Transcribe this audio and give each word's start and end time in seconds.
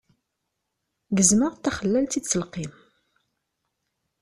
Gezmeɣ-d 1.17 1.59
taxellalt 1.63 2.17
i 2.19 2.21
ttelqim. 2.21 2.71